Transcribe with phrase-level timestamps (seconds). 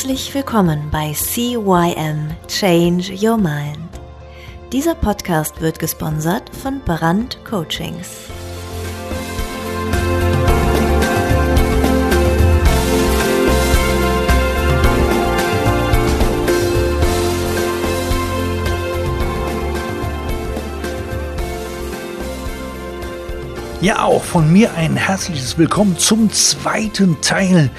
[0.00, 3.76] Herzlich willkommen bei CYM Change Your Mind.
[4.72, 8.08] Dieser Podcast wird gesponsert von Brand Coachings.
[23.82, 27.70] Ja, auch von mir ein herzliches Willkommen zum zweiten Teil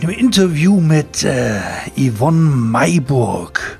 [0.00, 1.60] im Interview mit äh,
[1.96, 3.78] Yvonne Mayburg,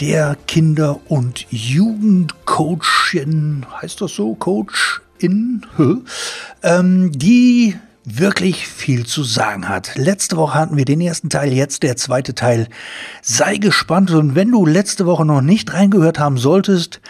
[0.00, 5.62] der Kinder- und Jugendcoachin, heißt das so, Coachin,
[6.62, 9.96] ähm, die wirklich viel zu sagen hat.
[9.96, 12.68] Letzte Woche hatten wir den ersten Teil, jetzt der zweite Teil.
[13.22, 17.00] Sei gespannt und wenn du letzte Woche noch nicht reingehört haben solltest,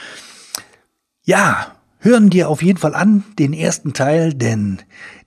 [1.24, 4.78] ja, hören dir auf jeden Fall an den ersten Teil, denn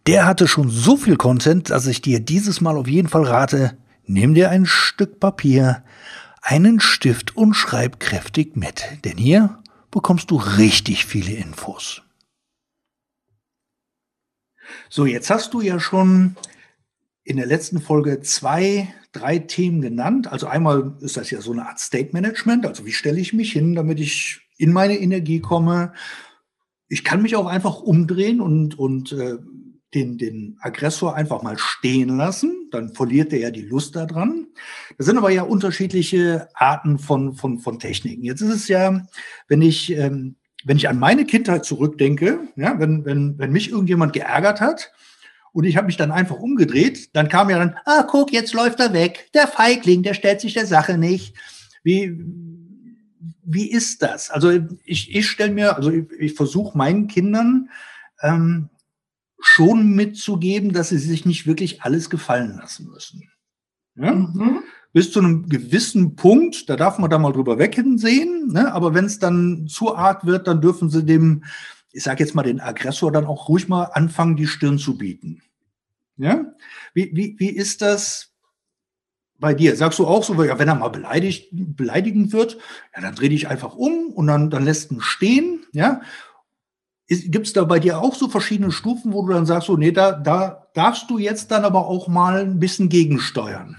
[0.07, 3.77] der hatte schon so viel Content, dass ich dir dieses Mal auf jeden Fall rate,
[4.05, 5.83] nimm dir ein Stück Papier,
[6.41, 12.01] einen Stift und schreib kräftig mit, denn hier bekommst du richtig viele Infos.
[14.89, 16.35] So, jetzt hast du ja schon
[17.23, 20.31] in der letzten Folge zwei, drei Themen genannt.
[20.31, 23.51] Also einmal ist das ja so eine Art State Management, also wie stelle ich mich
[23.51, 25.93] hin, damit ich in meine Energie komme.
[26.87, 29.37] Ich kann mich auch einfach umdrehen und, und äh,
[29.93, 34.47] den, den Aggressor einfach mal stehen lassen, dann verliert er ja die Lust daran.
[34.97, 38.23] Das sind aber ja unterschiedliche Arten von, von, von Techniken.
[38.23, 39.05] Jetzt ist es ja,
[39.47, 44.13] wenn ich, ähm, wenn ich an meine Kindheit zurückdenke, ja, wenn, wenn, wenn mich irgendjemand
[44.13, 44.91] geärgert hat
[45.53, 48.79] und ich habe mich dann einfach umgedreht, dann kam ja dann, ah, guck, jetzt läuft
[48.79, 51.35] er weg, der Feigling, der stellt sich der Sache nicht.
[51.81, 52.15] Wie,
[53.43, 54.29] wie ist das?
[54.29, 54.51] Also
[54.83, 57.69] ich, ich stelle mir, also ich, ich versuche meinen Kindern
[58.21, 58.69] ähm,
[59.41, 63.29] schon mitzugeben, dass sie sich nicht wirklich alles gefallen lassen müssen.
[63.95, 64.13] Ja?
[64.13, 64.63] Mhm.
[64.91, 68.73] Bis zu einem gewissen Punkt, da darf man da mal drüber wegsehen, ne?
[68.73, 71.43] aber wenn es dann zu arg wird, dann dürfen sie dem,
[71.91, 75.41] ich sage jetzt mal, den Aggressor dann auch ruhig mal anfangen, die Stirn zu bieten.
[76.17, 76.53] Ja?
[76.93, 78.33] Wie, wie, wie ist das
[79.37, 79.75] bei dir?
[79.75, 82.57] Sagst du auch so, ja, wenn er mal beleidigt, beleidigend wird,
[82.95, 86.01] ja, dann dreh dich einfach um und dann, dann lässt ihn stehen, ja,
[87.09, 89.91] Gibt es da bei dir auch so verschiedene Stufen, wo du dann sagst, so, nee,
[89.91, 93.77] da, da darfst du jetzt dann aber auch mal ein bisschen gegensteuern?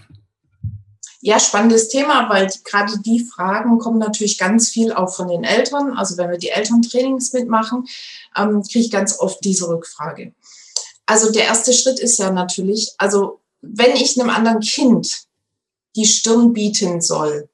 [1.21, 5.97] Ja, spannendes Thema, weil gerade die Fragen kommen natürlich ganz viel auch von den Eltern.
[5.97, 7.87] Also wenn wir die Elterntrainings mitmachen,
[8.37, 10.33] ähm, kriege ich ganz oft diese Rückfrage.
[11.07, 15.25] Also der erste Schritt ist ja natürlich, also wenn ich einem anderen Kind
[15.95, 17.49] die Stirn bieten soll,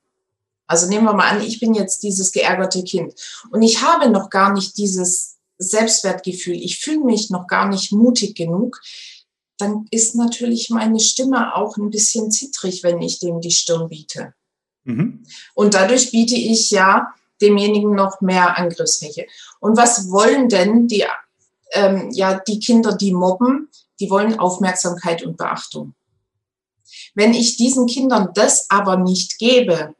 [0.66, 3.14] also nehmen wir mal an, ich bin jetzt dieses geärgerte Kind
[3.50, 8.34] und ich habe noch gar nicht dieses Selbstwertgefühl, ich fühle mich noch gar nicht mutig
[8.34, 8.80] genug,
[9.58, 14.34] dann ist natürlich meine Stimme auch ein bisschen zittrig, wenn ich dem die Stirn biete.
[14.84, 15.24] Mhm.
[15.54, 17.08] Und dadurch biete ich ja
[17.40, 19.26] demjenigen noch mehr Angriffsfläche.
[19.60, 21.04] Und was wollen denn die,
[21.72, 23.68] ähm, ja, die Kinder, die mobben?
[23.98, 25.94] Die wollen Aufmerksamkeit und Beachtung.
[27.14, 29.94] Wenn ich diesen Kindern das aber nicht gebe,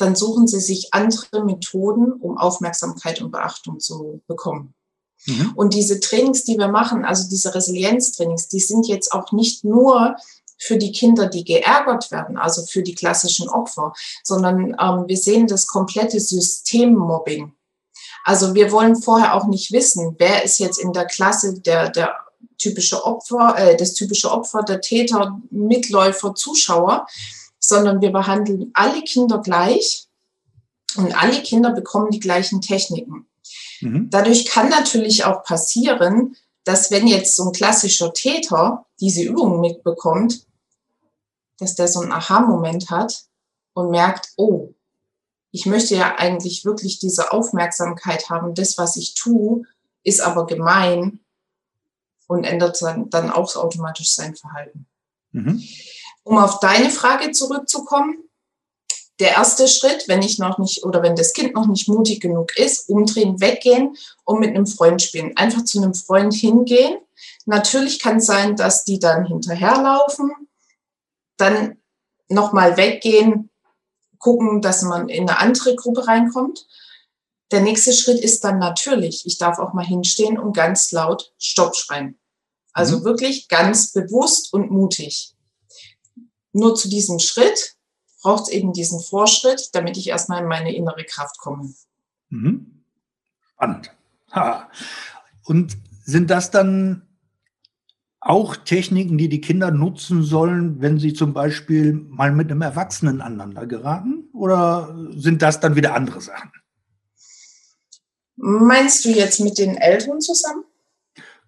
[0.00, 4.74] dann suchen sie sich andere Methoden, um Aufmerksamkeit und Beachtung zu bekommen.
[5.26, 5.52] Mhm.
[5.54, 10.16] Und diese Trainings, die wir machen, also diese Resilienztrainings, die sind jetzt auch nicht nur
[10.58, 15.46] für die Kinder, die geärgert werden, also für die klassischen Opfer, sondern ähm, wir sehen
[15.46, 17.52] das komplette Systemmobbing.
[18.24, 22.14] Also wir wollen vorher auch nicht wissen, wer ist jetzt in der Klasse der, der
[22.58, 27.06] typische Opfer, äh, das typische Opfer, der Täter, Mitläufer, Zuschauer,
[27.60, 30.08] sondern wir behandeln alle Kinder gleich
[30.96, 33.28] und alle Kinder bekommen die gleichen Techniken.
[33.80, 34.10] Mhm.
[34.10, 40.46] Dadurch kann natürlich auch passieren, dass wenn jetzt so ein klassischer Täter diese Übung mitbekommt,
[41.58, 43.24] dass der so einen Aha-Moment hat
[43.74, 44.74] und merkt, oh,
[45.52, 49.64] ich möchte ja eigentlich wirklich diese Aufmerksamkeit haben, das, was ich tue,
[50.02, 51.20] ist aber gemein
[52.26, 54.86] und ändert dann, dann auch automatisch sein Verhalten.
[55.32, 55.62] Mhm.
[56.22, 58.30] Um auf deine Frage zurückzukommen,
[59.20, 62.56] der erste Schritt, wenn ich noch nicht oder wenn das Kind noch nicht mutig genug
[62.56, 65.36] ist, umdrehen, weggehen und mit einem Freund spielen.
[65.36, 66.96] Einfach zu einem Freund hingehen.
[67.44, 70.32] Natürlich kann es sein, dass die dann hinterherlaufen,
[71.36, 71.76] dann
[72.28, 73.50] nochmal weggehen,
[74.18, 76.66] gucken, dass man in eine andere Gruppe reinkommt.
[77.50, 81.76] Der nächste Schritt ist dann natürlich, ich darf auch mal hinstehen und ganz laut Stopp
[81.76, 82.18] schreien.
[82.72, 83.04] Also mhm.
[83.04, 85.34] wirklich ganz bewusst und mutig.
[86.52, 87.76] Nur zu diesem Schritt
[88.22, 91.72] braucht es eben diesen Vorschritt, damit ich erstmal in meine innere Kraft komme.
[92.28, 92.84] Mhm.
[93.54, 93.90] Spannend.
[94.32, 94.70] Ha.
[95.44, 97.02] Und sind das dann
[98.20, 103.20] auch Techniken, die die Kinder nutzen sollen, wenn sie zum Beispiel mal mit einem Erwachsenen
[103.20, 104.28] aneinander geraten?
[104.34, 106.52] Oder sind das dann wieder andere Sachen?
[108.36, 110.64] Meinst du jetzt mit den Eltern zusammen?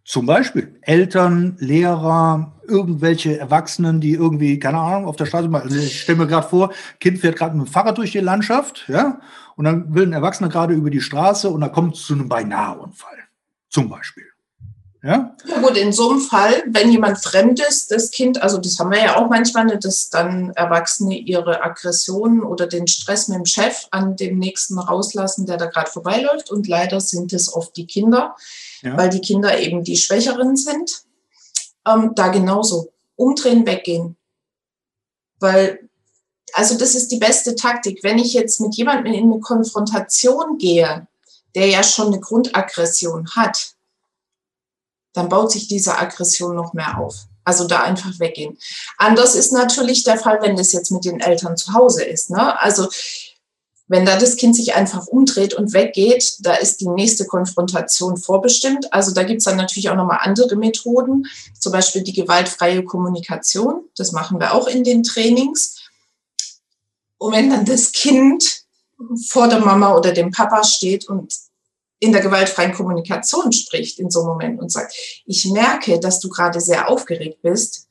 [0.04, 5.76] Zum Beispiel Eltern, Lehrer, irgendwelche Erwachsenen, die irgendwie, keine Ahnung, auf der Straße mal, also
[5.76, 9.20] ich stelle mir gerade vor, Kind fährt gerade mit dem Fahrrad durch die Landschaft, ja,
[9.56, 12.28] und dann will ein Erwachsener gerade über die Straße und da kommt es zu einem
[12.28, 13.18] Beinaheunfall.
[13.68, 14.24] Zum Beispiel.
[15.04, 15.34] Ja?
[15.46, 18.92] ja gut, in so einem Fall, wenn jemand fremd ist, das Kind, also das haben
[18.92, 23.46] wir ja auch manchmal, ne, dass dann Erwachsene ihre Aggressionen oder den Stress mit dem
[23.46, 26.52] Chef an dem Nächsten rauslassen, der da gerade vorbeiläuft.
[26.52, 28.36] Und leider sind es oft die Kinder,
[28.82, 28.96] ja.
[28.96, 31.02] weil die Kinder eben die Schwächeren sind.
[31.86, 32.92] Ähm, da genauso.
[33.16, 34.16] Umdrehen, weggehen.
[35.40, 35.88] Weil,
[36.52, 38.02] also das ist die beste Taktik.
[38.02, 41.06] Wenn ich jetzt mit jemandem in eine Konfrontation gehe,
[41.54, 43.74] der ja schon eine Grundaggression hat,
[45.12, 47.26] dann baut sich diese Aggression noch mehr auf.
[47.44, 48.56] Also da einfach weggehen.
[48.98, 52.30] Anders ist natürlich der Fall, wenn das jetzt mit den Eltern zu Hause ist.
[52.30, 52.60] Ne?
[52.60, 52.88] Also
[53.92, 58.90] wenn da das Kind sich einfach umdreht und weggeht, da ist die nächste Konfrontation vorbestimmt.
[58.90, 61.26] Also da gibt es dann natürlich auch nochmal andere Methoden,
[61.58, 63.84] zum Beispiel die gewaltfreie Kommunikation.
[63.94, 65.82] Das machen wir auch in den Trainings.
[67.18, 68.64] Und wenn dann das Kind
[69.28, 71.34] vor der Mama oder dem Papa steht und
[71.98, 74.94] in der gewaltfreien Kommunikation spricht in so einem Moment und sagt,
[75.26, 77.88] ich merke, dass du gerade sehr aufgeregt bist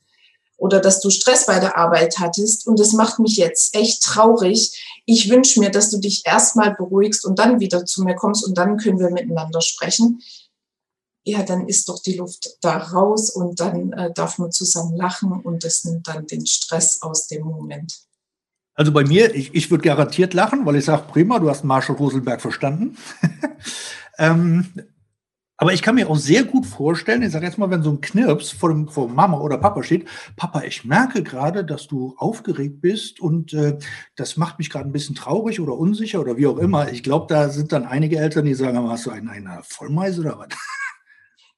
[0.61, 5.00] oder dass du Stress bei der Arbeit hattest und das macht mich jetzt echt traurig.
[5.13, 8.57] Ich wünsche mir, dass du dich erstmal beruhigst und dann wieder zu mir kommst und
[8.57, 10.21] dann können wir miteinander sprechen.
[11.25, 15.33] Ja, dann ist doch die Luft da raus und dann äh, darf man zusammen lachen
[15.33, 17.93] und das nimmt dann den Stress aus dem Moment.
[18.73, 21.97] Also bei mir, ich, ich würde garantiert lachen, weil ich sage, prima, du hast Marshall
[21.97, 22.97] Roselberg verstanden.
[24.17, 24.67] Ähm,
[25.61, 28.01] aber ich kann mir auch sehr gut vorstellen, ich sage jetzt mal, wenn so ein
[28.01, 32.81] Knirps vor, dem, vor Mama oder Papa steht, Papa, ich merke gerade, dass du aufgeregt
[32.81, 33.77] bist und äh,
[34.15, 36.91] das macht mich gerade ein bisschen traurig oder unsicher oder wie auch immer.
[36.91, 40.39] Ich glaube, da sind dann einige Eltern, die sagen, hast du eine, eine Vollmeise oder
[40.39, 40.47] was?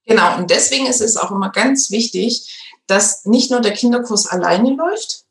[0.06, 4.76] Genau, und deswegen ist es auch immer ganz wichtig, dass nicht nur der Kinderkurs alleine
[4.76, 5.24] läuft,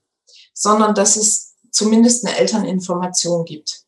[0.54, 3.82] sondern dass es zumindest eine Elterninformation gibt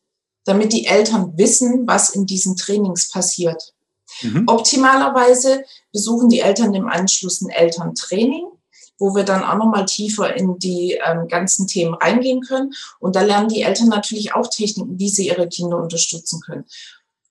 [0.45, 3.73] damit die Eltern wissen, was in diesen Trainings passiert.
[4.21, 4.43] Mhm.
[4.47, 8.45] Optimalerweise besuchen die Eltern im Anschluss ein Elterntraining,
[8.97, 12.73] wo wir dann auch nochmal tiefer in die ähm, ganzen Themen reingehen können.
[12.99, 16.65] Und da lernen die Eltern natürlich auch Techniken, wie sie ihre Kinder unterstützen können.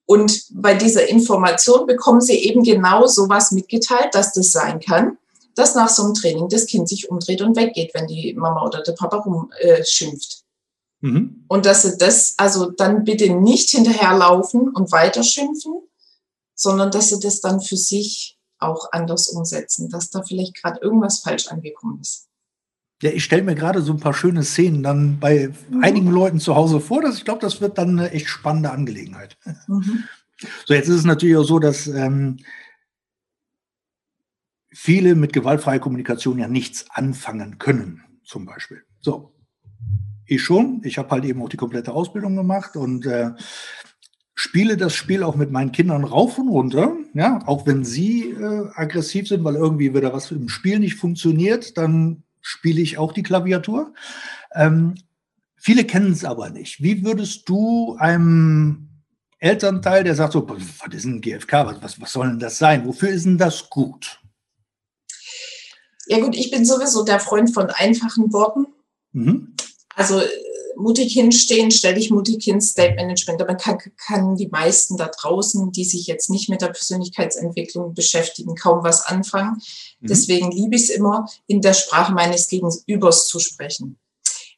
[0.07, 5.17] Und bei dieser Information bekommen sie eben genau sowas mitgeteilt, dass das sein kann,
[5.55, 8.83] dass nach so einem Training das Kind sich umdreht und weggeht, wenn die Mama oder
[8.83, 10.33] der Papa rumschimpft.
[10.33, 10.45] Äh,
[11.05, 11.45] Mhm.
[11.49, 15.75] Und dass sie das, also dann bitte nicht hinterherlaufen und weiterschimpfen,
[16.55, 21.21] sondern dass sie das dann für sich auch anders umsetzen, dass da vielleicht gerade irgendwas
[21.21, 22.29] falsch angekommen ist.
[23.03, 25.85] Ja, ich stelle mir gerade so ein paar schöne Szenen dann bei mhm.
[25.85, 27.03] einigen Leuten zu Hause vor.
[27.03, 29.37] Dass ich glaube, das wird dann eine echt spannende Angelegenheit.
[29.67, 30.05] Mhm.
[30.65, 32.39] So, jetzt ist es natürlich auch so, dass ähm,
[34.73, 38.83] viele mit gewaltfreier Kommunikation ja nichts anfangen können, zum Beispiel.
[39.01, 39.35] So,
[40.27, 40.81] ich schon.
[40.85, 43.33] Ich habe halt eben auch die komplette Ausbildung gemacht und äh,
[44.35, 46.97] spiele das Spiel auch mit meinen Kindern rauf und runter.
[47.15, 51.79] Ja, auch wenn sie äh, aggressiv sind, weil irgendwie wieder was im Spiel nicht funktioniert,
[51.79, 53.95] dann spiele ich auch die Klaviatur.
[54.55, 54.95] Ähm,
[55.57, 56.83] viele kennen es aber nicht.
[56.83, 58.89] Wie würdest du einem
[59.39, 62.87] Elternteil, der sagt so, was ist ein GFK, was, was, was soll denn das sein?
[62.87, 64.21] Wofür ist denn das gut?
[66.07, 68.67] Ja gut, ich bin sowieso der Freund von einfachen Worten.
[69.13, 69.55] Mhm.
[69.95, 70.21] Also
[70.77, 73.41] mutig hinstehen, stell dich mutig hin, State Management.
[73.41, 78.55] Damit kann, kann die meisten da draußen, die sich jetzt nicht mit der Persönlichkeitsentwicklung beschäftigen,
[78.55, 79.61] kaum was anfangen.
[80.01, 80.07] Mhm.
[80.07, 83.99] Deswegen liebe ich es immer, in der Sprache meines Gegenübers zu sprechen.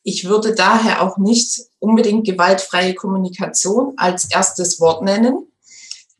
[0.02, 5.50] Ich würde daher auch nicht unbedingt gewaltfreie Kommunikation als erstes Wort nennen,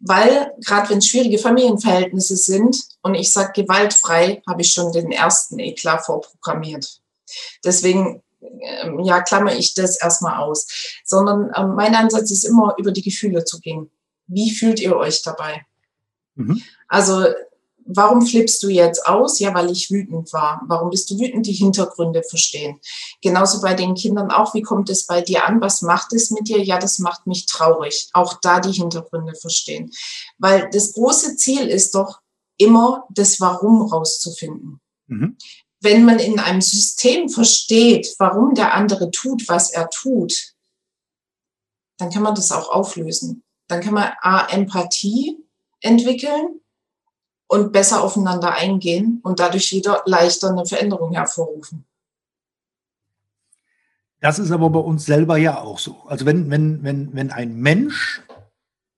[0.01, 5.13] weil gerade wenn es schwierige Familienverhältnisse sind und ich sage gewaltfrei, habe ich schon den
[5.13, 7.01] ersten Eklat vorprogrammiert.
[7.65, 8.23] Deswegen
[9.05, 10.67] ja, klammer ich das erstmal aus,
[11.05, 13.91] sondern ähm, mein Ansatz ist immer, über die Gefühle zu gehen.
[14.27, 15.65] Wie fühlt ihr euch dabei?
[16.35, 16.63] Mhm.
[16.89, 17.27] Also,
[17.85, 19.39] warum flippst du jetzt aus?
[19.39, 20.63] Ja, weil ich wütend war.
[20.67, 21.47] Warum bist du wütend?
[21.47, 22.81] Die Hintergründe verstehen.
[23.23, 24.55] Genauso bei den Kindern auch.
[24.55, 25.61] Wie kommt es bei dir an?
[25.61, 26.63] Was macht es mit dir?
[26.63, 28.09] Ja, das macht mich traurig.
[28.13, 29.91] Auch da die Hintergründe verstehen.
[30.39, 32.21] Weil das große Ziel ist doch
[32.59, 34.81] immer, das Warum rauszufinden.
[35.07, 35.37] Mhm
[35.87, 40.53] wenn man in einem System versteht, warum der andere tut, was er tut,
[41.99, 43.45] dann kann man das auch auflösen.
[43.69, 45.39] Dann kann man A, Empathie
[45.81, 46.61] entwickeln
[47.47, 51.87] und besser aufeinander eingehen und dadurch wieder leichter eine Veränderung hervorrufen.
[54.21, 56.03] Das ist aber bei uns selber ja auch so.
[56.07, 58.23] Also wenn, wenn, wenn, wenn ein Mensch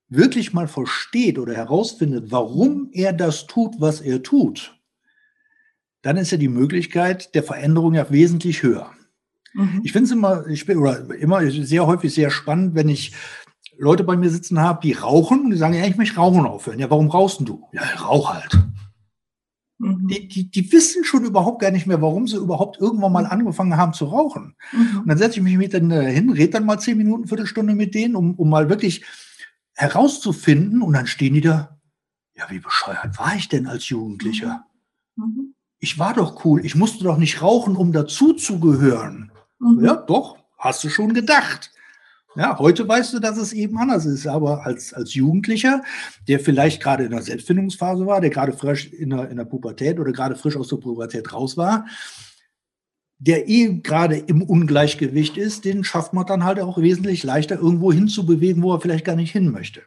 [0.09, 4.78] wirklich mal versteht oder herausfindet, warum er das tut, was er tut,
[6.03, 8.91] dann ist ja die Möglichkeit der Veränderung ja wesentlich höher.
[9.55, 9.81] Mhm.
[9.83, 13.13] Ich finde es immer, ich bin, oder immer sehr häufig sehr spannend, wenn ich
[13.77, 16.79] Leute bei mir sitzen habe, die rauchen und die sagen, ja, ich möchte rauchen aufhören.
[16.79, 17.69] Ja, warum rauchst du?
[17.73, 18.59] Ja, rauch halt.
[19.79, 20.09] Mhm.
[20.09, 23.77] Die, die, die wissen schon überhaupt gar nicht mehr, warum sie überhaupt irgendwann mal angefangen
[23.77, 24.57] haben zu rauchen.
[24.73, 25.01] Mhm.
[25.01, 27.95] Und dann setze ich mich mit denen hin, rede dann mal zehn Minuten, Viertelstunde mit
[27.95, 29.05] denen, um, um mal wirklich
[29.75, 30.83] herauszufinden.
[30.83, 31.79] Und dann stehen die da,
[32.37, 34.67] ja, wie bescheuert war ich denn als Jugendlicher?
[35.17, 35.55] Mhm.
[35.79, 35.81] Mhm.
[35.81, 39.33] Ich war doch cool, ich musste doch nicht rauchen, um dazuzugehören.
[39.59, 39.85] Mhm.
[39.85, 41.71] Ja, doch, hast du schon gedacht.
[42.37, 45.83] Ja, heute weißt du, dass es eben anders ist, aber als, als Jugendlicher,
[46.29, 49.99] der vielleicht gerade in der Selbstfindungsphase war, der gerade frisch in der, in der Pubertät
[49.99, 51.87] oder gerade frisch aus der Pubertät raus war,
[53.19, 57.93] der eh gerade im Ungleichgewicht ist, den schafft man dann halt auch wesentlich leichter irgendwo
[57.93, 59.83] hinzubewegen, wo er vielleicht gar nicht hin möchte.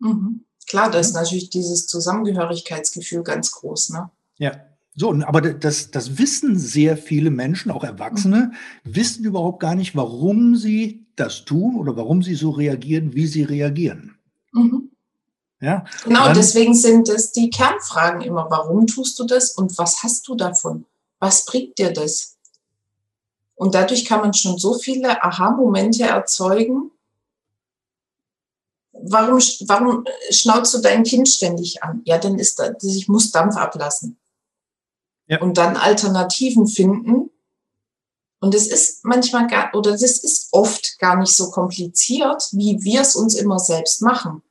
[0.00, 0.44] Mhm.
[0.66, 4.10] Klar, da ist natürlich dieses Zusammengehörigkeitsgefühl ganz groß, ne?
[4.38, 4.52] Ja.
[4.96, 8.52] So, aber das, das wissen sehr viele Menschen, auch Erwachsene,
[8.84, 8.94] mhm.
[8.96, 13.42] wissen überhaupt gar nicht, warum sie das tun oder warum sie so reagieren, wie sie
[13.42, 14.16] reagieren.
[14.52, 14.90] Mhm.
[15.60, 20.02] Ja, genau, dann, deswegen sind es die Kernfragen immer, warum tust du das und was
[20.02, 20.84] hast du davon?
[21.18, 22.36] Was bringt dir das?
[23.56, 26.90] Und dadurch kann man schon so viele Aha-Momente erzeugen.
[28.92, 32.02] Warum, warum schnauzt du dein Kind ständig an?
[32.04, 34.18] Ja, dann ist das, ich muss Dampf ablassen
[35.26, 35.40] ja.
[35.40, 37.30] und dann Alternativen finden.
[38.40, 43.00] Und es ist manchmal gar, oder das ist oft gar nicht so kompliziert, wie wir
[43.00, 44.42] es uns immer selbst machen,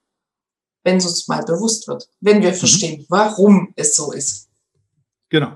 [0.83, 2.55] wenn es uns mal bewusst wird, wenn wir mhm.
[2.55, 4.49] verstehen, warum es so ist.
[5.29, 5.53] Genau.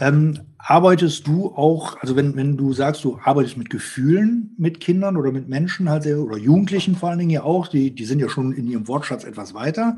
[0.00, 5.16] Ähm, arbeitest du auch, also wenn, wenn du sagst, du arbeitest mit Gefühlen mit Kindern
[5.16, 8.28] oder mit Menschen halt oder Jugendlichen vor allen Dingen ja auch, die, die sind ja
[8.28, 9.96] schon in ihrem Wortschatz etwas weiter.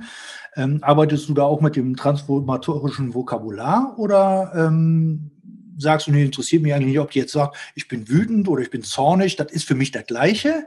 [0.57, 5.31] Ähm, arbeitest du da auch mit dem transformatorischen Vokabular oder ähm,
[5.79, 8.61] sagst du, nee, interessiert mich eigentlich nicht, ob die jetzt sagt, ich bin wütend oder
[8.61, 10.67] ich bin zornig, das ist für mich das Gleiche?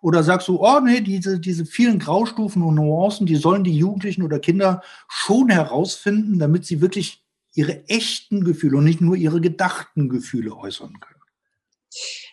[0.00, 4.22] Oder sagst du, oh nee, diese, diese vielen Graustufen und Nuancen, die sollen die Jugendlichen
[4.22, 7.21] oder Kinder schon herausfinden, damit sie wirklich
[7.54, 11.20] ihre echten Gefühle und nicht nur ihre gedachten Gefühle äußern können.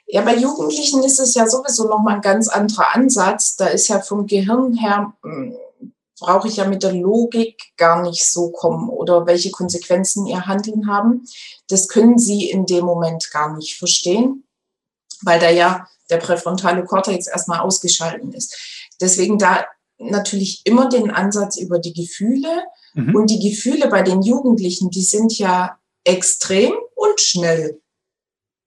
[0.07, 3.55] Ja, bei Jugendlichen ist es ja sowieso nochmal ein ganz anderer Ansatz.
[3.57, 5.55] Da ist ja vom Gehirn her, hm,
[6.19, 10.87] brauche ich ja mit der Logik gar nicht so kommen oder welche Konsequenzen ihr Handeln
[10.87, 11.25] haben.
[11.67, 14.43] Das können sie in dem Moment gar nicht verstehen,
[15.21, 18.55] weil da ja der präfrontale Kortex erstmal ausgeschalten ist.
[18.99, 19.65] Deswegen da
[19.97, 23.15] natürlich immer den Ansatz über die Gefühle Mhm.
[23.15, 27.81] Und die Gefühle bei den Jugendlichen, die sind ja extrem und schnell.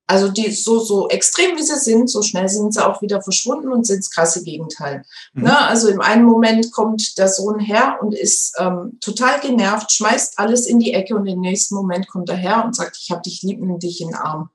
[0.06, 3.72] Also die so, so extrem wie sie sind, so schnell sind sie auch wieder verschwunden
[3.72, 5.04] und sind das krasse Gegenteil.
[5.32, 5.44] Mhm.
[5.44, 5.58] Ne?
[5.58, 10.66] Also im einen Moment kommt der Sohn her und ist ähm, total genervt, schmeißt alles
[10.66, 13.42] in die Ecke und im nächsten Moment kommt er her und sagt, ich habe dich
[13.42, 14.50] lieb, nimm dich in den Arm.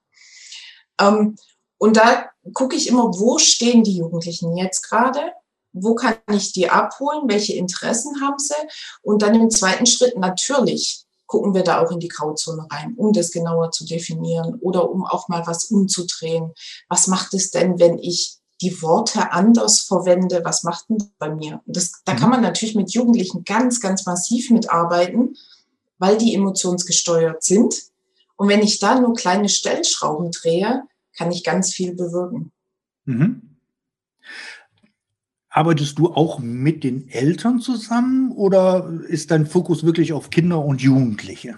[1.00, 1.38] Ähm,
[1.80, 5.32] und da gucke ich immer, wo stehen die Jugendlichen jetzt gerade?
[5.81, 8.53] Wo kann ich die abholen, welche Interessen haben sie
[9.01, 13.13] und dann im zweiten Schritt natürlich gucken wir da auch in die Grauzone rein, um
[13.13, 16.53] das genauer zu definieren oder um auch mal was umzudrehen.
[16.89, 20.41] Was macht es denn, wenn ich die Worte anders verwende?
[20.43, 21.62] Was macht denn bei mir?
[21.65, 22.36] Das, da kann mhm.
[22.36, 25.36] man natürlich mit Jugendlichen ganz, ganz massiv mitarbeiten,
[26.00, 27.75] weil die emotionsgesteuert sind.
[28.38, 30.84] Und wenn ich da nur kleine Stellschrauben drehe,
[31.17, 32.51] kann ich ganz viel bewirken.
[33.05, 33.57] Mhm.
[35.58, 40.84] Arbeitest du auch mit den Eltern zusammen oder ist dein Fokus wirklich auf Kinder und
[40.84, 41.58] Jugendliche?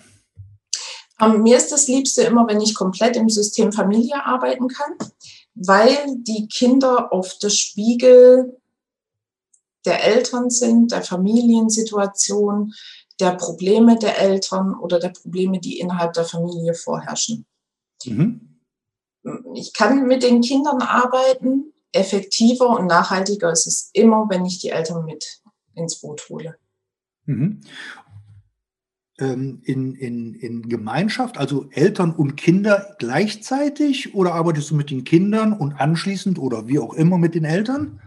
[1.20, 4.94] Um, ähm, mir ist das Liebste immer, wenn ich komplett im System Familie arbeiten kann,
[5.54, 8.58] weil die Kinder oft der Spiegel
[9.84, 12.74] der Eltern sind, der Familiensituation,
[13.20, 17.46] der Probleme der Eltern oder der Probleme, die innerhalb der Familie vorherrschen.
[18.06, 18.62] Mhm.
[19.56, 24.70] Ich kann mit den Kindern arbeiten, effektiver und nachhaltiger ist es immer, wenn ich die
[24.70, 25.42] Eltern mit
[25.74, 26.56] ins Boot hole.
[27.26, 27.62] Mhm.
[29.20, 35.04] Ähm, in, in, in Gemeinschaft, also Eltern und Kinder gleichzeitig oder arbeitest du mit den
[35.04, 38.02] Kindern und anschließend oder wie auch immer mit den Eltern?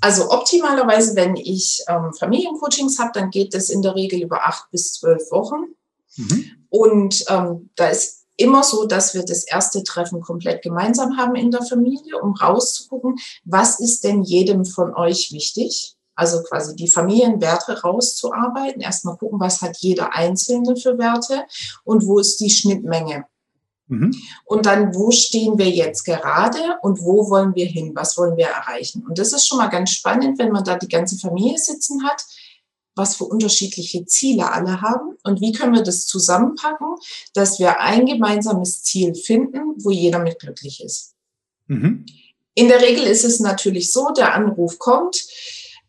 [0.00, 4.70] Also optimalerweise, wenn ich ähm, Familiencoachings habe, dann geht das in der Regel über acht
[4.70, 5.74] bis zwölf Wochen.
[6.16, 6.44] Mhm.
[6.70, 11.50] Und ähm, da ist immer so, dass wir das erste Treffen komplett gemeinsam haben in
[11.50, 15.96] der Familie, um rauszugucken, was ist denn jedem von euch wichtig?
[16.14, 21.44] Also quasi die Familienwerte rauszuarbeiten, erstmal gucken, was hat jeder Einzelne für Werte
[21.84, 23.24] und wo ist die Schnittmenge.
[23.86, 24.14] Mhm.
[24.44, 27.92] Und dann, wo stehen wir jetzt gerade und wo wollen wir hin?
[27.94, 29.04] Was wollen wir erreichen?
[29.06, 32.24] Und das ist schon mal ganz spannend, wenn man da die ganze Familie sitzen hat,
[32.94, 36.96] was für unterschiedliche Ziele alle haben und wie können wir das zusammenpacken,
[37.34, 41.14] dass wir ein gemeinsames Ziel finden, wo jeder mit glücklich ist.
[41.66, 42.04] Mhm.
[42.54, 45.24] In der Regel ist es natürlich so, der Anruf kommt,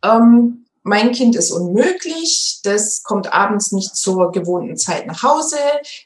[0.04, 5.58] ähm, mein Kind ist unmöglich, das kommt abends nicht zur gewohnten Zeit nach Hause,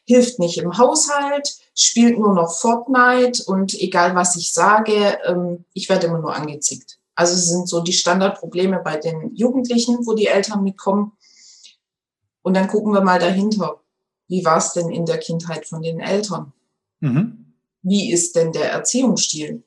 [0.05, 5.87] hilft nicht im Haushalt, spielt nur noch Fortnite und egal was ich sage, ähm, ich
[5.87, 6.99] werde immer nur angezickt.
[7.15, 11.13] Also es sind so die Standardprobleme bei den Jugendlichen, wo die Eltern mitkommen.
[12.41, 13.81] Und dann gucken wir mal dahinter.
[14.27, 16.53] Wie war es denn in der Kindheit von den Eltern?
[16.99, 17.53] Mhm.
[17.81, 19.63] Wie ist denn der Erziehungsstil?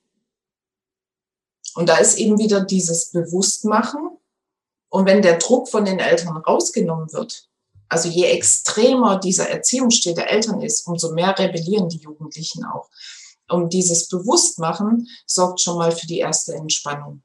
[1.74, 4.10] Und da ist eben wieder dieses Bewusstmachen.
[4.88, 7.48] Und wenn der Druck von den Eltern rausgenommen wird,
[7.88, 12.90] also je extremer dieser Erziehungsstil der Eltern ist, umso mehr rebellieren die Jugendlichen auch.
[13.48, 17.22] Und dieses Bewusstmachen sorgt schon mal für die erste Entspannung.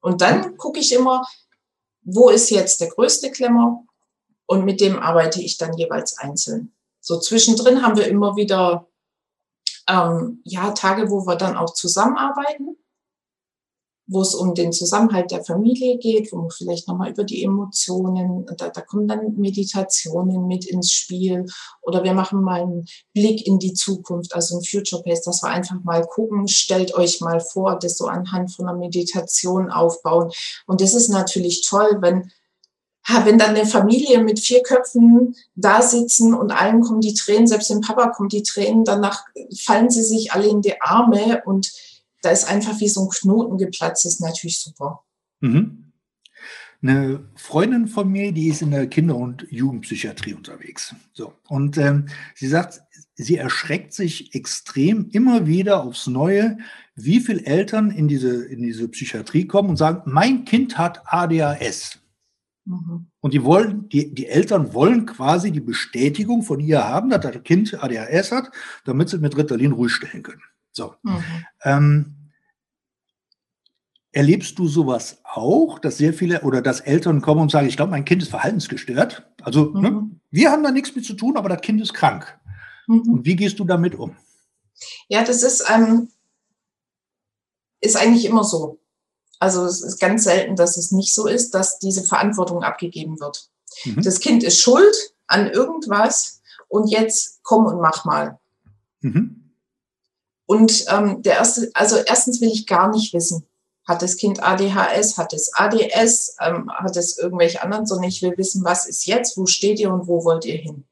[0.00, 1.26] Und dann gucke ich immer,
[2.02, 3.84] wo ist jetzt der größte Klemmer?
[4.46, 6.74] Und mit dem arbeite ich dann jeweils einzeln.
[7.00, 8.88] So zwischendrin haben wir immer wieder
[9.88, 12.75] ähm, ja, Tage, wo wir dann auch zusammenarbeiten
[14.06, 18.46] wo es um den Zusammenhalt der Familie geht, wo man vielleicht nochmal über die Emotionen,
[18.56, 21.46] da, da kommen dann Meditationen mit ins Spiel
[21.82, 25.48] oder wir machen mal einen Blick in die Zukunft, also ein Future Pace, dass wir
[25.48, 30.30] einfach mal gucken, stellt euch mal vor, das so anhand von einer Meditation aufbauen.
[30.66, 32.30] Und das ist natürlich toll, wenn
[33.24, 37.70] wenn dann eine Familie mit vier Köpfen da sitzen und allen kommen die Tränen, selbst
[37.70, 39.24] dem Papa kommen die Tränen, danach
[39.56, 41.70] fallen sie sich alle in die Arme und
[42.26, 45.04] da ist einfach wie so ein Knoten geplatzt, das ist natürlich super.
[45.40, 45.92] Mhm.
[46.82, 50.94] Eine Freundin von mir, die ist in der Kinder- und Jugendpsychiatrie unterwegs.
[51.12, 51.32] So.
[51.48, 52.82] Und ähm, sie sagt,
[53.14, 56.58] sie erschreckt sich extrem immer wieder aufs Neue,
[56.96, 61.98] wie viele Eltern in diese, in diese Psychiatrie kommen und sagen, mein Kind hat ADHS.
[62.64, 63.06] Mhm.
[63.20, 67.42] Und die wollen, die, die Eltern wollen quasi die Bestätigung von ihr haben, dass das
[67.44, 68.50] Kind ADHS hat,
[68.84, 70.42] damit sie mit Ritalin ruhig stellen können.
[70.72, 70.94] So.
[71.02, 71.24] Mhm.
[71.64, 72.15] Ähm,
[74.16, 77.90] Erlebst du sowas auch, dass sehr viele oder dass Eltern kommen und sagen, ich glaube,
[77.90, 79.30] mein Kind ist verhaltensgestört?
[79.42, 79.96] Also ne, mhm.
[79.96, 82.40] ne, wir haben da nichts mit zu tun, aber das Kind ist krank.
[82.86, 83.00] Mhm.
[83.12, 84.16] Und wie gehst du damit um?
[85.08, 86.08] Ja, das ist, ähm,
[87.82, 88.78] ist eigentlich immer so.
[89.38, 93.50] Also es ist ganz selten, dass es nicht so ist, dass diese Verantwortung abgegeben wird.
[93.84, 94.00] Mhm.
[94.00, 98.38] Das Kind ist schuld an irgendwas und jetzt komm und mach mal.
[99.02, 99.52] Mhm.
[100.46, 103.46] Und ähm, der erste, also erstens will ich gar nicht wissen,
[103.86, 108.36] hat das Kind ADHS, hat es ADS, ähm, hat es irgendwelche anderen, sondern ich will
[108.36, 110.84] wissen, was ist jetzt, wo steht ihr und wo wollt ihr hin?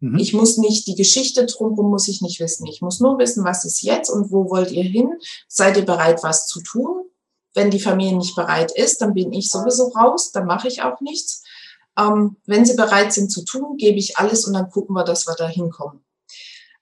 [0.00, 0.18] Mhm.
[0.18, 2.66] Ich muss nicht die Geschichte drumherum muss ich nicht wissen.
[2.66, 5.10] Ich muss nur wissen, was ist jetzt und wo wollt ihr hin?
[5.48, 7.04] Seid ihr bereit, was zu tun?
[7.54, 11.00] Wenn die Familie nicht bereit ist, dann bin ich sowieso raus, dann mache ich auch
[11.00, 11.42] nichts.
[11.98, 15.26] Ähm, wenn sie bereit sind zu tun, gebe ich alles und dann gucken wir, dass
[15.26, 16.04] wir da hinkommen.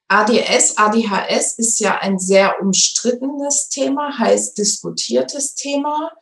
[0.08, 6.12] ADS, ADHS ist ja ein sehr umstrittenes Thema, heiß diskutiertes Thema.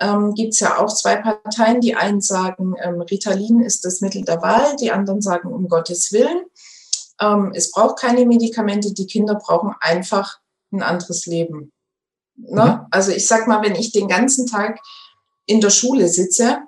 [0.00, 1.80] Ähm, Gibt es ja auch zwei Parteien.
[1.80, 6.12] Die einen sagen, ähm, Ritalin ist das Mittel der Wahl, die anderen sagen, um Gottes
[6.12, 6.44] Willen.
[7.20, 10.38] Ähm, es braucht keine Medikamente, die Kinder brauchen einfach
[10.72, 11.72] ein anderes Leben.
[12.36, 12.64] Ne?
[12.64, 12.86] Mhm.
[12.90, 14.80] Also ich sag mal, wenn ich den ganzen Tag
[15.46, 16.60] in der Schule sitze,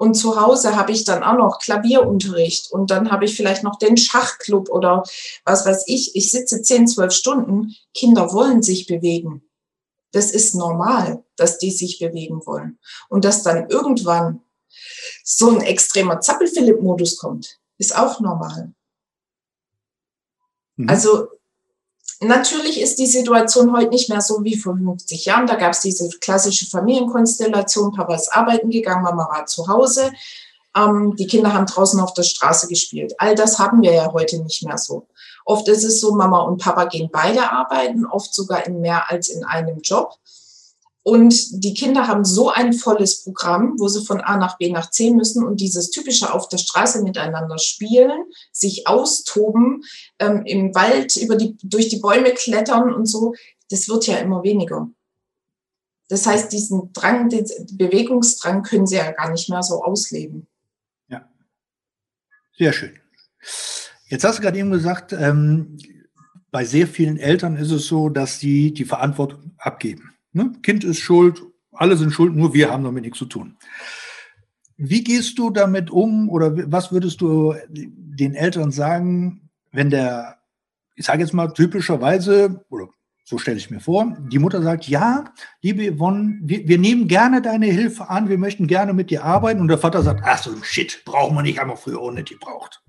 [0.00, 3.76] und zu Hause habe ich dann auch noch Klavierunterricht und dann habe ich vielleicht noch
[3.76, 5.02] den Schachclub oder
[5.44, 6.16] was weiß ich.
[6.16, 7.74] Ich sitze 10, 12 Stunden.
[7.92, 9.42] Kinder wollen sich bewegen.
[10.12, 12.78] Das ist normal, dass die sich bewegen wollen.
[13.10, 14.40] Und dass dann irgendwann
[15.22, 18.72] so ein extremer Zappel-Philipp-Modus kommt, ist auch normal.
[20.76, 20.88] Mhm.
[20.88, 21.28] Also
[22.22, 25.46] Natürlich ist die Situation heute nicht mehr so wie vor 50 Jahren.
[25.46, 27.92] Da gab es diese klassische Familienkonstellation.
[27.92, 30.12] Papa ist arbeiten gegangen, Mama war zu Hause.
[30.76, 33.14] Ähm, die Kinder haben draußen auf der Straße gespielt.
[33.18, 35.06] All das haben wir ja heute nicht mehr so.
[35.46, 39.28] Oft ist es so, Mama und Papa gehen beide arbeiten, oft sogar in mehr als
[39.30, 40.14] in einem Job.
[41.02, 44.90] Und die Kinder haben so ein volles Programm, wo sie von A nach B nach
[44.90, 49.82] C müssen und dieses typische auf der Straße miteinander spielen, sich austoben,
[50.18, 53.34] ähm, im Wald über die, durch die Bäume klettern und so,
[53.70, 54.90] das wird ja immer weniger.
[56.08, 60.48] Das heißt, diesen Drang, den Bewegungsdrang können sie ja gar nicht mehr so ausleben.
[61.08, 61.26] Ja,
[62.58, 62.98] sehr schön.
[64.08, 65.78] Jetzt hast du gerade eben gesagt, ähm,
[66.50, 70.12] bei sehr vielen Eltern ist es so, dass sie die Verantwortung abgeben.
[70.32, 70.52] Ne?
[70.62, 73.56] Kind ist schuld, alle sind schuld, nur wir haben damit nichts zu tun.
[74.76, 80.38] Wie gehst du damit um oder was würdest du den Eltern sagen, wenn der,
[80.94, 82.88] ich sage jetzt mal typischerweise, oder
[83.24, 85.24] so stelle ich mir vor, die Mutter sagt, ja,
[85.62, 89.60] liebe Yvonne, wir, wir, nehmen gerne deine Hilfe an, wir möchten gerne mit dir arbeiten
[89.60, 92.30] und der Vater sagt, ach so Shit, brauchen wir nicht, haben wir früher auch nicht
[92.30, 92.82] gebraucht.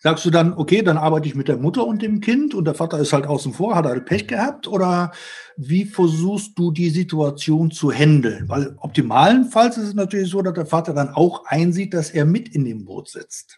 [0.00, 2.74] Sagst du dann, okay, dann arbeite ich mit der Mutter und dem Kind und der
[2.74, 4.68] Vater ist halt außen vor, hat halt Pech gehabt?
[4.68, 5.12] Oder
[5.56, 8.48] wie versuchst du die Situation zu handeln?
[8.48, 12.54] Weil optimalenfalls ist es natürlich so, dass der Vater dann auch einsieht, dass er mit
[12.54, 13.56] in dem Boot sitzt.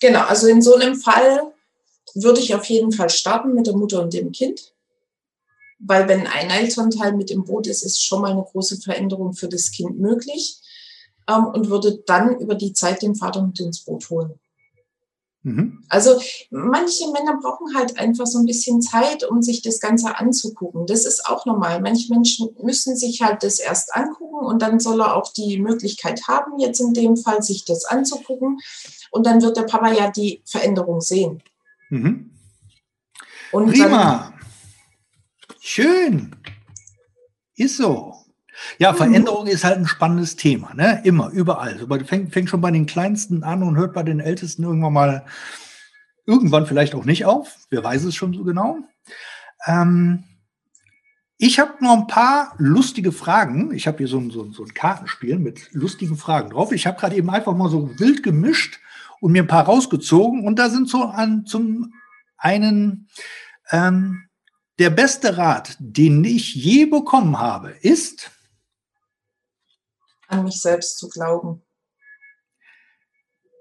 [0.00, 1.52] Genau, also in so einem Fall
[2.14, 4.72] würde ich auf jeden Fall starten mit der Mutter und dem Kind.
[5.78, 9.48] Weil wenn ein Elternteil mit im Boot ist, ist schon mal eine große Veränderung für
[9.48, 10.58] das Kind möglich.
[11.28, 14.40] Ähm, und würde dann über die Zeit den Vater mit ins Boot holen.
[15.42, 15.84] Mhm.
[15.88, 16.20] Also
[16.50, 20.86] manche Männer brauchen halt einfach so ein bisschen Zeit, um sich das Ganze anzugucken.
[20.86, 21.80] Das ist auch normal.
[21.80, 26.26] Manche Menschen müssen sich halt das erst angucken und dann soll er auch die Möglichkeit
[26.26, 28.58] haben, jetzt in dem Fall sich das anzugucken.
[29.10, 31.42] Und dann wird der Papa ja die Veränderung sehen.
[31.90, 32.30] Mhm.
[33.50, 34.34] Prima.
[35.60, 36.34] Schön.
[37.56, 38.14] Ist so.
[38.78, 38.96] Ja, mhm.
[38.96, 41.00] Veränderung ist halt ein spannendes Thema, ne?
[41.04, 41.72] Immer, überall.
[41.72, 45.26] Also fängt, fängt schon bei den Kleinsten an und hört bei den Ältesten irgendwann mal,
[46.26, 47.56] irgendwann vielleicht auch nicht auf.
[47.70, 48.78] Wer weiß es schon so genau.
[49.66, 50.24] Ähm,
[51.38, 53.72] ich habe noch ein paar lustige Fragen.
[53.72, 56.72] Ich habe hier so ein, so, so ein Kartenspiel mit lustigen Fragen drauf.
[56.72, 58.80] Ich habe gerade eben einfach mal so wild gemischt
[59.20, 60.44] und mir ein paar rausgezogen.
[60.44, 61.92] Und da sind so an, zum
[62.36, 63.08] einen
[63.70, 64.24] ähm,
[64.78, 68.30] der beste Rat, den ich je bekommen habe, ist,
[70.28, 71.62] an mich selbst zu glauben.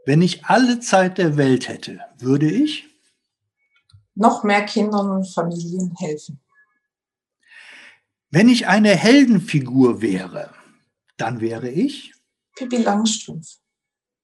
[0.06, 2.88] Wenn ich alle Zeit der Welt hätte, würde ich
[4.16, 6.40] noch mehr Kindern und Familien helfen.
[8.30, 10.54] Wenn ich eine Heldenfigur wäre,
[11.18, 12.14] dann wäre ich
[12.56, 13.58] Pippi Langstrumpf.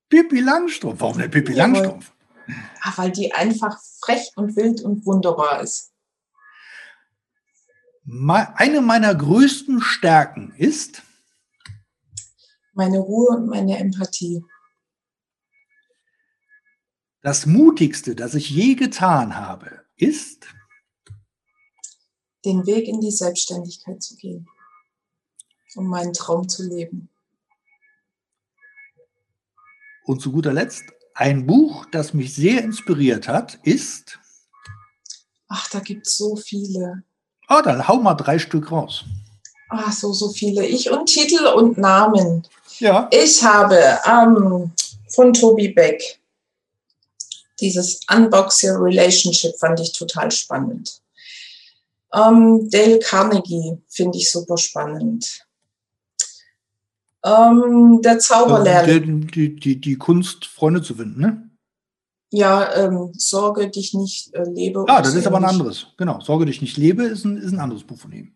[0.09, 1.01] Pippi Langstrumpf.
[1.01, 1.73] Warum denn Pippi Jawohl.
[1.73, 2.13] Langstrumpf?
[2.81, 5.91] Ach, weil die einfach frech und wild und wunderbar ist.
[8.05, 11.03] Eine meiner größten Stärken ist
[12.73, 14.43] meine Ruhe und meine Empathie.
[17.21, 20.47] Das Mutigste, das ich je getan habe, ist,
[22.43, 24.47] den Weg in die Selbstständigkeit zu gehen,
[25.75, 27.09] um meinen Traum zu leben.
[30.03, 30.83] Und zu guter Letzt,
[31.15, 34.19] ein Buch, das mich sehr inspiriert hat, ist.
[35.47, 37.03] Ach, da gibt es so viele.
[37.47, 39.05] Ah, oh, dann hau mal drei Stück raus.
[39.69, 40.65] Ach, so, so viele.
[40.65, 42.47] Ich und Titel und Namen.
[42.79, 43.09] Ja.
[43.11, 44.71] Ich habe ähm,
[45.09, 46.19] von Tobi Beck
[47.59, 51.01] dieses Unbox Your Relationship fand ich total spannend.
[52.13, 55.45] Ähm, Dale Carnegie finde ich super spannend.
[57.23, 58.99] Ähm, der Zauberlehrer.
[58.99, 61.49] Die, die, die, die, Kunst, Freunde zu finden, ne?
[62.31, 64.83] Ja, ähm, Sorge dich nicht äh, lebe.
[64.87, 65.87] Ah, das ist aber ein anderes.
[65.97, 68.33] Genau, Sorge dich nicht lebe ist ein, ist ein anderes Buch von ihm.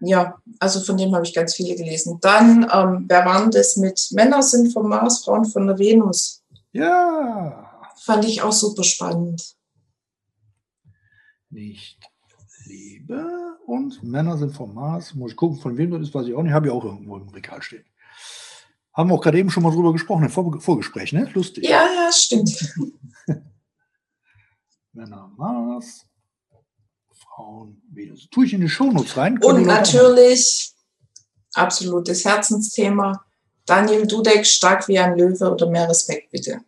[0.00, 2.18] Ja, also von dem habe ich ganz viele gelesen.
[2.20, 6.42] Dann, ähm, wer war das mit Männer sind vom Mars, Frauen von der Venus?
[6.72, 7.70] Ja.
[7.96, 9.54] Fand ich auch super spannend.
[11.50, 11.98] Nicht
[12.66, 15.14] Liebe und Männer sind vom Mars.
[15.14, 16.52] Muss ich gucken, von wem das ist, weiß ich auch nicht.
[16.52, 17.84] Habe ich auch irgendwo im Regal stehen.
[18.92, 21.28] Haben wir auch gerade eben schon mal drüber gesprochen, im Vor Vorgespräch, ne?
[21.34, 21.64] Lustig.
[21.64, 22.74] Ja, ja, stimmt.
[24.92, 26.06] Männer Mars,
[27.34, 27.82] Frauen.
[28.30, 29.42] Tue ich in die Shownotes rein.
[29.42, 30.72] Und natürlich,
[31.54, 33.24] absolutes Herzensthema,
[33.66, 36.60] Daniel Dudek, stark wie ein Löwe oder mehr Respekt bitte.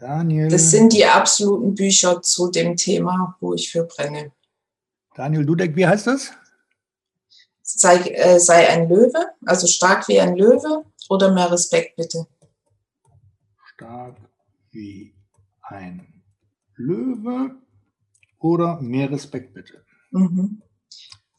[0.00, 0.48] Daniel.
[0.48, 4.32] Das sind die absoluten Bücher zu dem Thema, wo ich für brenne.
[5.14, 6.32] Daniel Dudek, wie heißt das?
[7.62, 12.26] Sei, äh, sei ein Löwe, also stark wie ein Löwe oder mehr Respekt bitte.
[13.74, 14.16] Stark
[14.70, 15.14] wie
[15.62, 16.22] ein
[16.76, 17.63] Löwe
[18.44, 19.82] oder mehr Respekt bitte.
[20.10, 20.60] Mhm.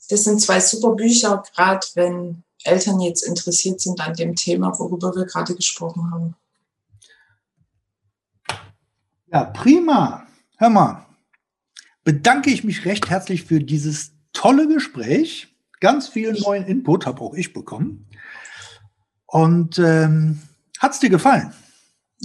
[0.09, 5.15] Das sind zwei super Bücher, gerade wenn Eltern jetzt interessiert sind an dem Thema, worüber
[5.15, 6.35] wir gerade gesprochen haben.
[9.27, 10.25] Ja, prima.
[10.57, 11.05] Hör mal,
[12.03, 15.55] bedanke ich mich recht herzlich für dieses tolle Gespräch.
[15.81, 18.07] Ganz viel neuen Input habe auch ich bekommen.
[19.27, 20.41] Und ähm,
[20.79, 21.53] hat es dir gefallen?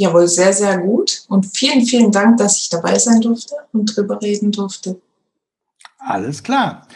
[0.00, 1.24] Jawohl, sehr, sehr gut.
[1.28, 4.98] Und vielen, vielen Dank, dass ich dabei sein durfte und drüber reden durfte.
[5.98, 6.88] Alles klar.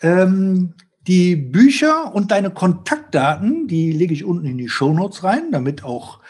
[0.00, 0.72] Ähm,
[1.06, 6.20] die Bücher und deine Kontaktdaten, die lege ich unten in die Shownotes rein, damit auch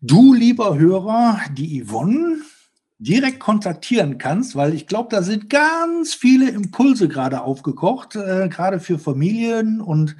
[0.00, 2.36] du, lieber Hörer, die Yvonne
[3.02, 8.78] direkt kontaktieren kannst, weil ich glaube, da sind ganz viele Impulse gerade aufgekocht, äh, gerade
[8.78, 10.16] für Familien und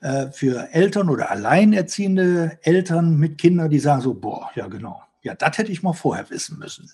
[0.00, 5.34] äh, für Eltern oder alleinerziehende Eltern mit Kindern, die sagen so, boah, ja genau, ja,
[5.34, 6.90] das hätte ich mal vorher wissen müssen.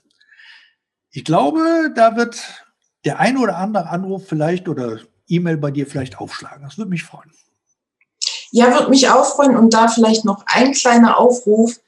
[1.10, 2.40] Ich glaube, da wird
[3.04, 6.62] der ein oder andere Anruf vielleicht oder E-Mail bei dir vielleicht aufschlagen.
[6.62, 7.30] Das würde mich freuen.
[8.50, 11.80] Ja, würde mich auch freuen und da vielleicht noch ein kleiner Aufruf